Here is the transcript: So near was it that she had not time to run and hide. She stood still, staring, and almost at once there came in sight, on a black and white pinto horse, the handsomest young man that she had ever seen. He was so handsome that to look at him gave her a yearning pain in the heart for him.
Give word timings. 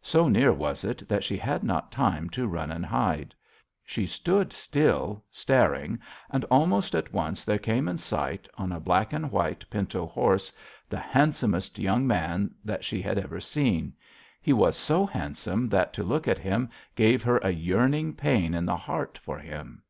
So 0.00 0.26
near 0.26 0.54
was 0.54 0.84
it 0.84 1.06
that 1.06 1.22
she 1.22 1.36
had 1.36 1.62
not 1.62 1.92
time 1.92 2.30
to 2.30 2.46
run 2.46 2.70
and 2.72 2.86
hide. 2.86 3.34
She 3.84 4.06
stood 4.06 4.50
still, 4.50 5.22
staring, 5.30 5.98
and 6.30 6.44
almost 6.46 6.94
at 6.94 7.12
once 7.12 7.44
there 7.44 7.58
came 7.58 7.86
in 7.86 7.98
sight, 7.98 8.48
on 8.56 8.72
a 8.72 8.80
black 8.80 9.12
and 9.12 9.30
white 9.30 9.68
pinto 9.68 10.06
horse, 10.06 10.50
the 10.88 10.96
handsomest 10.98 11.78
young 11.78 12.06
man 12.06 12.54
that 12.64 12.86
she 12.86 13.02
had 13.02 13.18
ever 13.18 13.38
seen. 13.38 13.92
He 14.40 14.54
was 14.54 14.78
so 14.78 15.04
handsome 15.04 15.68
that 15.68 15.92
to 15.92 16.02
look 16.02 16.26
at 16.26 16.38
him 16.38 16.70
gave 16.94 17.22
her 17.24 17.36
a 17.42 17.50
yearning 17.50 18.14
pain 18.14 18.54
in 18.54 18.64
the 18.64 18.78
heart 18.78 19.18
for 19.18 19.38
him. 19.38 19.82